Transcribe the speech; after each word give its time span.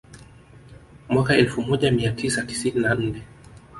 Mwaka 1.09 1.35
elfu 1.37 1.61
moja 1.61 1.91
mia 1.91 2.11
tisa 2.11 2.43
tisini 2.45 2.79
na 2.81 2.95
nne 2.95 3.23